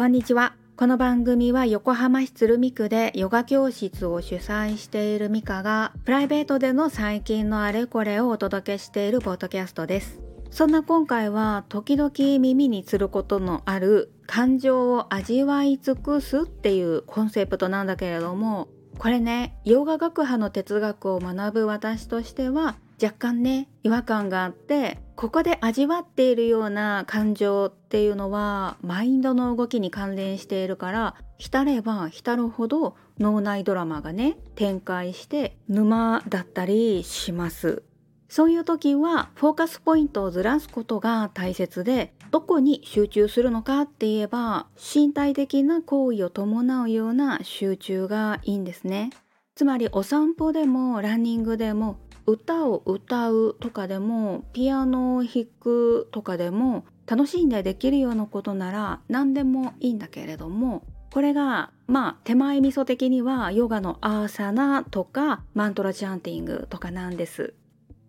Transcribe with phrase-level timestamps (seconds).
[0.00, 0.54] こんにちは。
[0.78, 10.18] この番組は横浜市鶴見区でヨガ教室を主催しているミカがプライベートでの最近のあれこれをお届けしているポッドキャストです。
[10.50, 37.82] そんな今回は時々耳にすることのある感情を味わい尽くすっていうコンセプトなんだけれどもこれねヨガ学派の哲学を学ぶ私としては若干ね違和感があってここで味わっているような感情っていうのはマインドの動きに関連しているから浸れば浸るほど脳内ドラマがね展開して沼だったりします。
[38.30, 49.10] そういう時はフォーカスポイントをずらすことが大切でどこに集中するのかって言えば身体的な行為を伴うような集中がいいんですね。
[49.54, 67.54] つまりお散歩でもランニングでも歌を歌うとかでもピアノを弾くとかでも楽しんでできるようなことなら何でもいいんだけれどもこれがまあ手前味噌的にはヨガのアーサナとかマントラチャンティングとかなんです。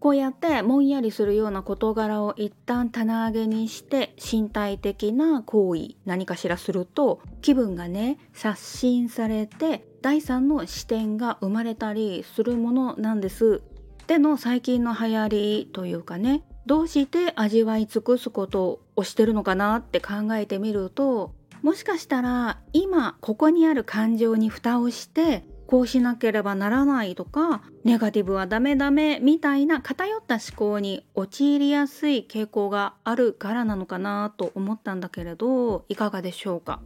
[0.00, 13.62] こうやってもんやりするような事柄を一旦棚上げにして身体的な行為何かしらすると気分がね刷新されて第三の視点が生まれたりするものなんです
[14.08, 36.80] での最近の流行りというかねどうして味わい尽くすことをしてるのかなって考えてみるともしかしたら今ここにある感情に蓋をしてこうしなければならないとかネガティブはダメダメみたいな偏った思考に陥りやすい傾向があるからなのかなと思ったんだけれどいかがでしょうか？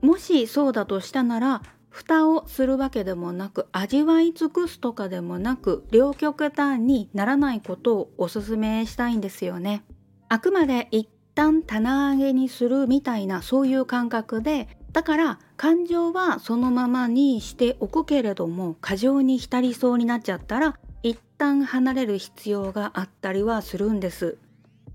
[0.00, 1.62] もしそうだとしたなら
[1.98, 9.82] 蓋をするわけでもなく味わい尽くすとかでもなく両極端にならないことをおすすめしたいんですよね。
[10.28, 24.38] あくまで一旦棚上げにするみたいなそういう感覚でだから感情はそのままにしておくけれども過剰に浸りそうになっちゃったら一旦離れる必要があったりはするんです。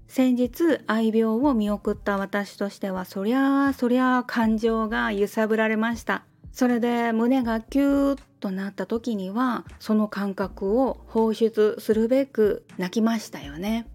[0.07, 6.23] 先日愛病を見送った私としてはそりゃあそりゃあ感情が揺さぶられました。
[6.53, 13.87] それで胸がキューッとなった時にはその感覚を放出するべく泣きましたよね。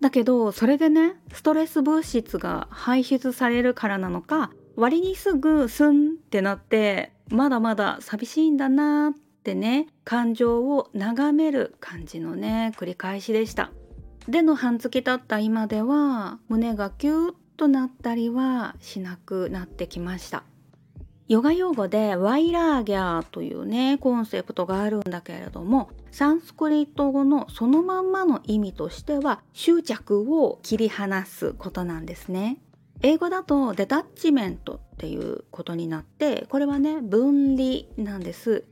[0.00, 13.72] だけどそれでねストレス物質が排出されるからなのか割にすぐスンってなってまだまだ寂しいんだなってね感情を眺める感じのね繰り返しでした。
[14.28, 20.44] での半月経った今では胸がキューッとなったりはしなくなってきました。
[21.26, 32.58] ヨガ用語でワイラーギャーというねコンセプトがあるんだけれどもサンスクリット語のそのまんまの意味としては執着を切り離すことなんですね。
[33.00, 38.64] 英語だとデタッチメントっていうことになってこれはね分離なんです。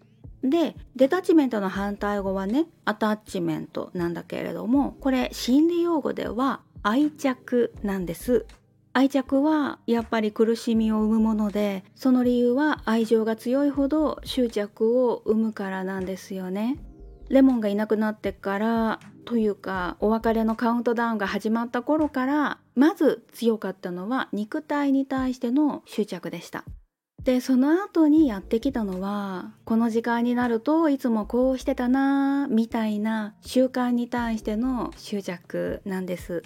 [0.44, 8.44] でデタッチメントの反対語はねアタッチメントなんだけれどもこれ心理用語では愛着なんです。
[8.94, 16.78] 愛着はやっぱり苦しみを生むものでその理由は愛情が強いほど執着を生むからなんですよね。
[17.28, 26.64] レモンがいなくなってからというかお別れのカウントダウンが始まった頃からまず強かったのは肉体に対しての執着でした。
[27.24, 36.42] でその後にやってきたのはこの時間になるといつもこうしてたなみたいな習慣に対しての執着なんです。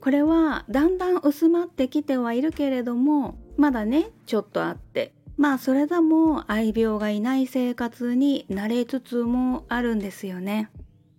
[0.00, 10.68] これはだんだん薄まってきてはいるけれどもまだねちょっとあってまあそれでも愛病がいない生活に慣れつつもあるんですよね。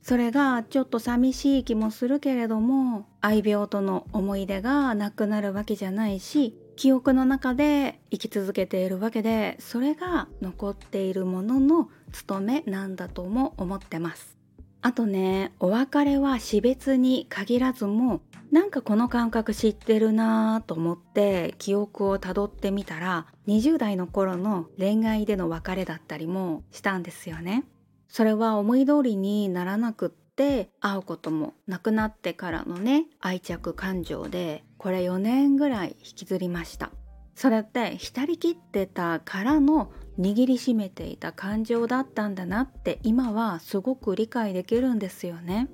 [0.03, 14.38] それがちょっと寂しい気もするけれども愛病との思い出がなくなるわけじゃないし記憶の中で生き続けているわけでそれが残っているものの務めなんだとも思ってます。
[14.81, 27.63] あとねお別れは死別に限らずもなんかこの感覚知ってるなぁと思って記憶をたどってみたら20代の頃の恋愛での別れだったりもしたんですよね。
[28.09, 36.92] それは思い通りにならなくって会うこともなくなってからのね愛着感情でこれ4年ぐらい引きずりました。
[37.36, 45.69] それって浸りきってたからの握りしめていた感情だったんだなって今はすごく理解できるんですよね。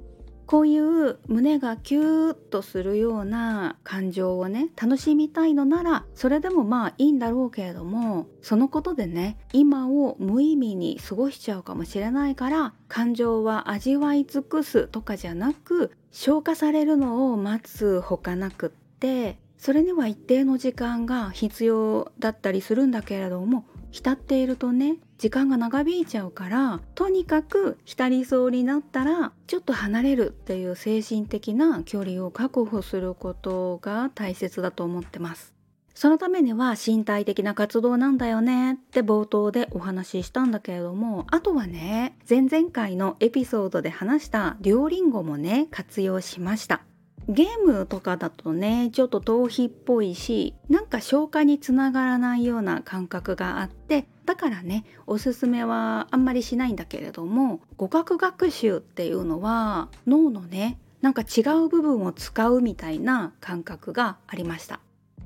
[0.47, 35.57] こういう胸がキューッとするような感情をね楽しみたいのならそれでもまあいいんだろうけれどもそのことでね今を無意味に過ごしちゃうかもしれないから感情は味わい尽くすとかじゃなく消化されるのを待つほかなくってそれには一定の時間が必要だったりするんだけれども浸っているとね時間が長引いちゃうからとにかく浸りそうになったらちょっと離れるっていう精神的な距離を確保することが大切だと思ってます。
[35.97, 46.83] そのためには身体的な活動なんだよねって冒頭でお話ししたんだけれどもあとはね前々回のエピソードで話したデュオリンゴもね活用しました
[47.29, 64.79] ゲームとかだとねちょっと逃避っぽいしなんか消化につながらないような感覚があってだからねおすすめはあんまりしないんだけれども語学学習っていうのは脳のねなんか違う部分を使うみたいな感覚がありました。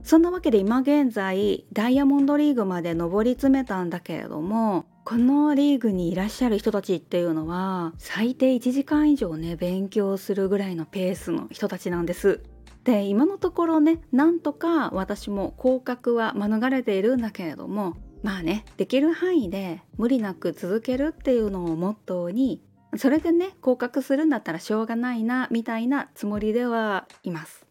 [0.04, 12.42] そんなわけで今現在ダイヤモンドリーグまで上り詰めたんだけれどもこのリーグにいらっしゃる人たちっていうのは最低1時間以上ね勉強するぐらいのペースの人たちなんです。
[12.83, 22.62] で今のところねなんとか私も降格は免れているんだけれどもまあねできる範囲で無理なく続けるっていうのをモットーに
[22.97, 27.70] それでね降格するんだったらしょうがないなみたいなつもりではいます。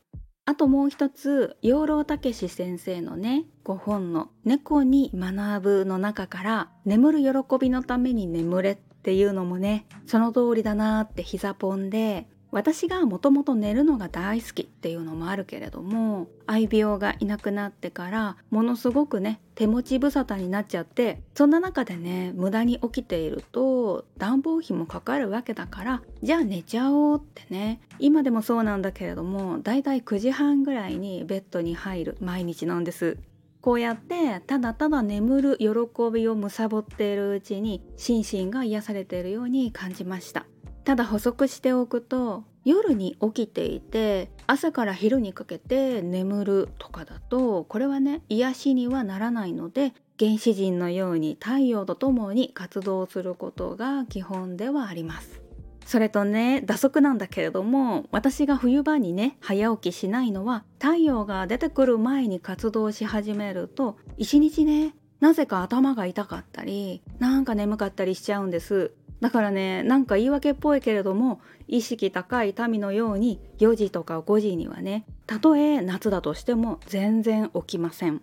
[0.51, 33.19] あともう一つ養老孟司先生のねご本の「猫に学ぶ」の中から「眠る喜びのために眠れ」っていうのもねその通りだなって膝ポンで私がもともと寝るのが大好きっていうのもあるけれども愛病がいなくなってからものすごくね手持ち無沙汰になっちゃってそんな中でね無駄に起きていると暖房費もかかるわけだからじゃあ寝ちゃおうってね今でもそうなんだけれどもだいたい9時半ぐらいにベッドに入る毎日なんです。
[33.61, 35.69] こうやってただただ眠る喜
[36.13, 40.47] びを貪っているうちに心身が癒されているように感じました
[40.91, 55.41] ただ補足しておくと夜に起きていて朝から昼にかけて眠るとかだとこれはね癒しにはならないので原始人のように太陽とともに活動することが基本ではあります。
[55.87, 78.17] それとね打足なんだけれども私が冬場にね早起きしないのは太陽が出てくる前に活動し始めると一日ねなぜか頭が痛かったりなんか眠かったりしちゃうんですだからねなんか言い訳っぽいけれども意識高い民のように4時とか5時にはねたとえ夏だとしても全然起きません。
[78.17, 78.21] っ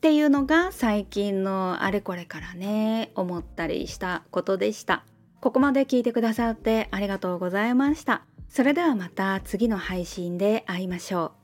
[0.00, 5.04] ていうのが最近のあれこれからね思ったりしたことでした。
[5.40, 8.22] ここまで聞いてくださってありがとうございました。
[8.48, 11.39] それではまた次の配信で会いましょう。